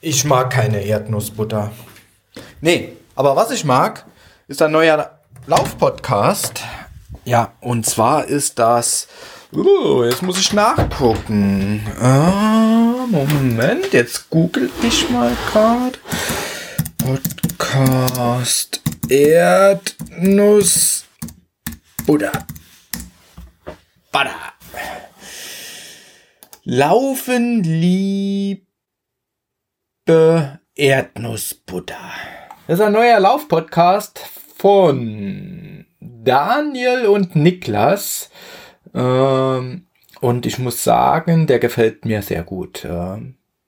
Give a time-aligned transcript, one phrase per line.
[0.00, 1.72] Ich mag keine Erdnussbutter.
[2.60, 4.04] Nee, aber was ich mag,
[4.46, 6.62] ist ein neuer Laufpodcast.
[7.24, 9.08] Ja, und zwar ist das.
[9.52, 11.86] Uh, jetzt muss ich nachgucken.
[12.00, 15.98] Ah, Moment, jetzt google ich mal gerade.
[16.98, 21.04] Podcast Erdnuss
[22.06, 22.46] Butter.
[24.12, 24.52] Butter.
[26.64, 27.62] Laufen
[30.06, 31.98] liebe Erdnussbutter.
[32.68, 34.20] Das ist ein neuer Laufpodcast
[34.56, 38.30] von Daniel und Niklas.
[38.94, 39.86] Ähm,
[40.20, 42.86] und ich muss sagen, der gefällt mir sehr gut.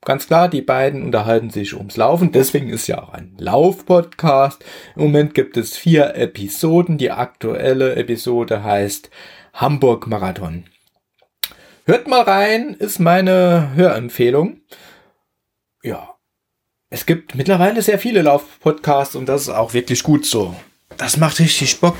[0.05, 2.31] Ganz klar, die beiden unterhalten sich ums Laufen.
[2.31, 4.63] Deswegen ist ja auch ein Laufpodcast.
[4.95, 6.97] Im Moment gibt es vier Episoden.
[6.97, 9.09] Die aktuelle Episode heißt
[9.53, 10.65] Hamburg Marathon.
[11.85, 14.61] Hört mal rein, ist meine Hörempfehlung.
[15.83, 16.15] Ja.
[16.89, 20.55] Es gibt mittlerweile sehr viele Laufpodcasts und das ist auch wirklich gut so.
[20.97, 21.97] Das macht richtig Bock,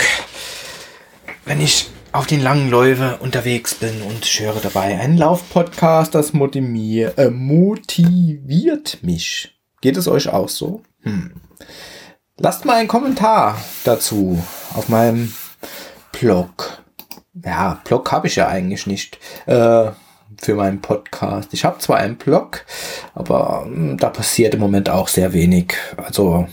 [1.46, 6.34] wenn ich auf den langen Läufe unterwegs bin und ich höre dabei einen Laufpodcast, das
[6.34, 9.60] äh, motiviert mich.
[9.82, 10.82] Geht es euch auch so?
[11.02, 11.34] Hm.
[12.38, 15.34] Lasst mal einen Kommentar dazu auf meinem
[16.12, 16.80] Blog
[17.46, 19.92] ja, Blog habe ich ja eigentlich nicht äh,
[20.38, 21.54] für meinen Podcast.
[21.54, 22.66] Ich habe zwar einen Blog,
[23.16, 25.74] aber hm, da passiert im Moment auch sehr wenig.
[25.98, 26.48] Also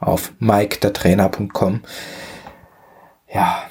[0.00, 1.82] auf mikedertrainer.com.
[3.32, 3.62] Ja.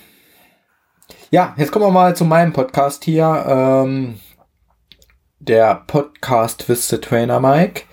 [1.29, 3.45] Ja, jetzt kommen wir mal zu meinem Podcast hier.
[3.47, 4.19] Ähm,
[5.39, 7.83] der Podcast with the Trainer Mike.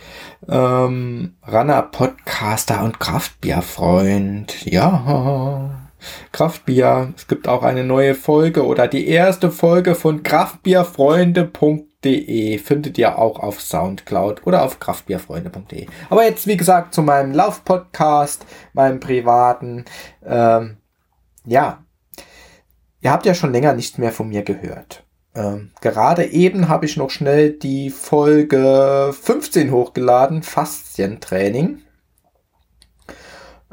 [0.48, 4.66] Ähm, Runner, Podcaster und Kraftbierfreund.
[4.66, 5.70] Ja.
[6.32, 7.12] Kraftbier.
[7.16, 13.38] Es gibt auch eine neue Folge oder die erste Folge von kraftbierfreunde.de findet ihr auch
[13.38, 15.86] auf Soundcloud oder auf kraftbierfreunde.de.
[16.10, 19.84] Aber jetzt, wie gesagt, zu meinem Laufpodcast, meinem privaten.
[20.24, 20.78] Ähm,
[21.46, 21.84] ja,
[23.00, 25.04] ihr habt ja schon länger nichts mehr von mir gehört.
[25.34, 31.82] Ähm, gerade eben habe ich noch schnell die Folge 15 hochgeladen, Faszientraining.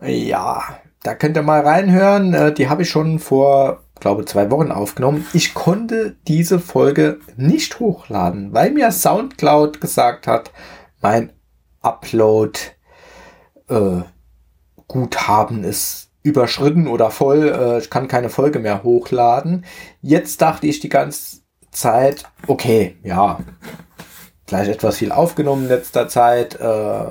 [0.01, 2.34] Ja, da könnt ihr mal reinhören.
[2.34, 5.25] Äh, die habe ich schon vor, glaube zwei Wochen aufgenommen.
[5.34, 10.51] Ich konnte diese Folge nicht hochladen, weil mir SoundCloud gesagt hat,
[11.01, 11.31] mein
[11.81, 12.59] Upload
[13.69, 14.01] äh,
[14.88, 17.50] Guthaben ist überschritten oder voll.
[17.50, 19.66] Äh, ich kann keine Folge mehr hochladen.
[20.01, 21.41] Jetzt dachte ich die ganze
[21.72, 23.39] Zeit, okay, ja,
[24.51, 27.03] gleich etwas viel aufgenommen in letzter Zeit äh,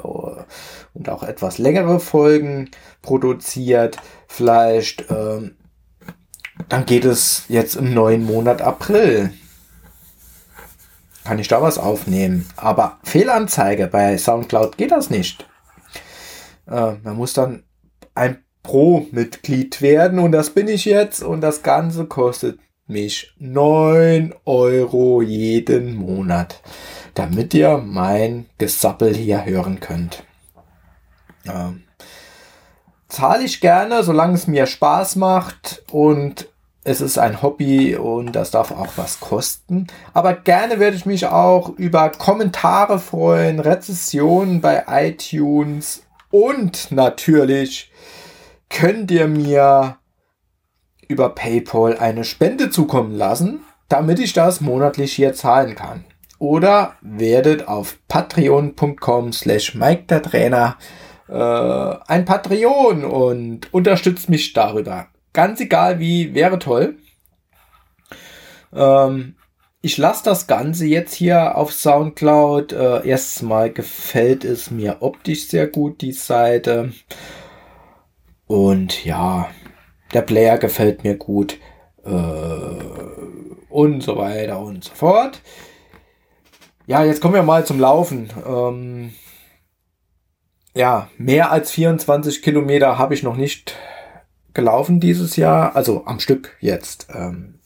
[0.93, 2.71] und auch etwas längere Folgen
[3.01, 3.97] produziert.
[4.29, 5.57] Vielleicht, ähm,
[6.69, 9.33] dann geht es jetzt im neuen Monat April.
[11.25, 12.47] Kann ich da was aufnehmen?
[12.57, 15.49] Aber Fehlanzeige bei SoundCloud geht das nicht.
[16.67, 17.63] Äh, man muss dann
[18.15, 22.59] ein Pro-Mitglied werden und das bin ich jetzt und das Ganze kostet
[22.91, 26.61] mich 9 Euro jeden Monat,
[27.15, 30.25] damit ihr mein Gesappel hier hören könnt.
[31.47, 31.85] Ähm,
[33.09, 36.49] zahle ich gerne, solange es mir Spaß macht und
[36.83, 39.87] es ist ein Hobby und das darf auch was kosten.
[40.15, 47.91] Aber gerne würde ich mich auch über Kommentare freuen, Rezessionen bei iTunes und natürlich
[48.69, 49.97] könnt ihr mir
[51.11, 56.05] über PayPal eine Spende zukommen lassen, damit ich das monatlich hier zahlen kann.
[56.39, 60.79] Oder werdet auf patreon.com slash Mike der Trainer
[61.29, 61.35] äh,
[62.07, 65.09] ein Patreon und unterstützt mich darüber.
[65.33, 66.97] Ganz egal wie, wäre toll.
[68.73, 69.35] Ähm,
[69.83, 72.73] ich lasse das Ganze jetzt hier auf Soundcloud.
[72.73, 76.93] Äh, erstens mal gefällt es mir optisch sehr gut, die Seite.
[78.47, 79.49] Und ja,
[80.13, 81.59] der Player gefällt mir gut.
[82.05, 82.11] Äh,
[83.69, 85.41] und so weiter und so fort.
[86.87, 88.31] Ja, jetzt kommen wir mal zum Laufen.
[88.47, 89.13] Ähm,
[90.75, 93.77] ja, mehr als 24 Kilometer habe ich noch nicht
[94.55, 97.09] gelaufen dieses Jahr, also am Stück jetzt.
[97.15, 97.61] Ähm,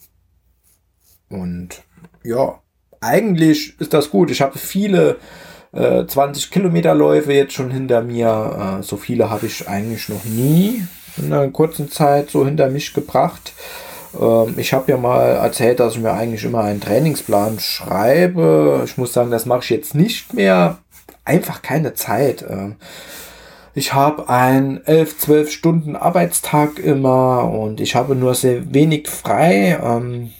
[1.31, 1.83] und
[2.23, 2.61] ja,
[3.01, 4.31] eigentlich ist das gut.
[4.31, 5.19] Ich habe viele
[5.73, 8.79] äh, 20 Kilometer Läufe jetzt schon hinter mir.
[8.81, 10.83] Äh, so viele habe ich eigentlich noch nie
[11.17, 13.53] in einer kurzen Zeit so hinter mich gebracht.
[14.21, 18.83] Ähm, ich habe ja mal erzählt, dass ich mir eigentlich immer einen Trainingsplan schreibe.
[18.85, 20.79] Ich muss sagen, das mache ich jetzt nicht mehr
[21.25, 22.45] einfach keine Zeit.
[22.49, 22.77] Ähm.
[23.77, 29.79] Ich habe einen 11, 12 Stunden Arbeitstag immer und ich habe nur sehr wenig frei.
[29.83, 30.31] Ähm.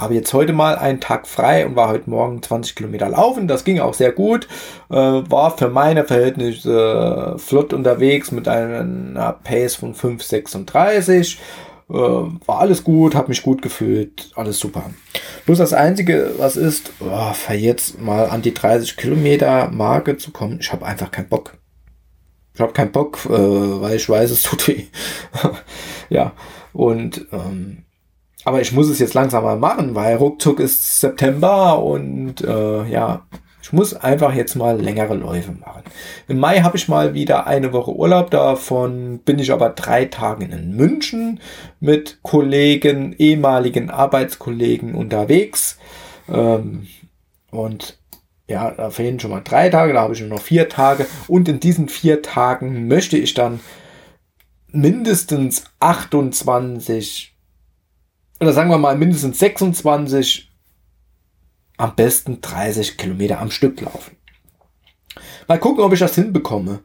[0.00, 3.48] Habe jetzt heute mal einen Tag frei und war heute Morgen 20 Kilometer laufen.
[3.48, 4.48] Das ging auch sehr gut.
[4.88, 11.36] Äh, war für meine Verhältnisse äh, flott unterwegs mit einer Pace von 5,36.
[11.90, 14.90] Äh, war alles gut, habe mich gut gefühlt, alles super.
[15.46, 20.30] Bloß das Einzige, was ist, oh, für jetzt mal an die 30 Kilometer Marke zu
[20.30, 21.58] kommen, ich habe einfach keinen Bock.
[22.54, 24.84] Ich habe keinen Bock, äh, weil ich weiß, es tut weh.
[26.08, 26.32] ja,
[26.72, 27.84] und ähm,
[28.44, 33.26] aber ich muss es jetzt langsam mal machen, weil ruckzuck ist September und äh, ja,
[33.62, 35.82] ich muss einfach jetzt mal längere Läufe machen.
[36.28, 40.46] Im Mai habe ich mal wieder eine Woche Urlaub, davon bin ich aber drei Tage
[40.46, 41.40] in München
[41.78, 45.78] mit Kollegen, ehemaligen Arbeitskollegen unterwegs.
[46.28, 46.86] Ähm,
[47.50, 47.98] und
[48.48, 51.06] ja, da fehlen schon mal drei Tage, da habe ich nur noch vier Tage.
[51.28, 53.60] Und in diesen vier Tagen möchte ich dann
[54.72, 57.29] mindestens 28
[58.40, 60.50] oder sagen wir mal mindestens 26,
[61.76, 64.16] am besten 30 Kilometer am Stück laufen.
[65.46, 66.80] Mal gucken, ob ich das hinbekomme.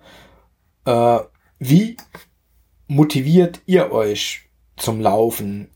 [0.86, 1.20] Äh,
[1.60, 1.98] wie
[2.88, 5.70] motiviert ihr euch zum Laufen?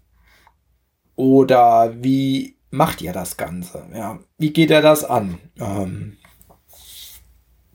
[1.16, 3.86] Oder wie macht ihr das Ganze?
[3.94, 5.40] Ja, wie geht ihr das an?
[5.60, 6.18] Ähm,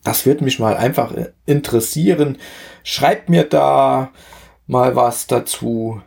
[0.02, 1.14] das würde mich mal einfach
[1.46, 2.38] interessieren.
[2.82, 4.12] Schreibt mir da
[4.66, 6.02] mal was dazu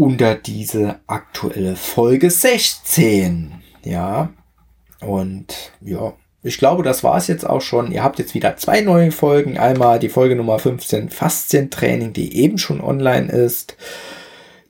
[0.00, 3.52] unter diese aktuelle Folge 16.
[3.84, 4.32] Ja,
[5.00, 7.92] und ja, ich glaube, das war es jetzt auch schon.
[7.92, 9.58] Ihr habt jetzt wieder zwei neue Folgen.
[9.58, 13.76] Einmal die Folge Nummer 15 Faszientraining, die eben schon online ist.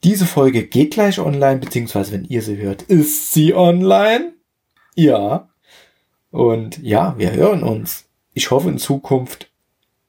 [0.02, 4.32] Diese Folge geht gleich online, beziehungsweise wenn ihr sie hört, ist sie online.
[4.96, 5.48] Ja.
[6.32, 8.06] Und ja, wir hören uns.
[8.34, 9.48] Ich hoffe in Zukunft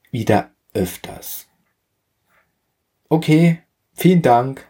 [0.10, 1.46] wieder öfters.
[3.08, 3.60] Okay,
[3.94, 4.66] vielen Dank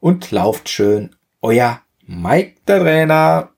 [0.00, 1.14] und lauft schön.
[1.40, 3.50] Euer Mike der Trainer.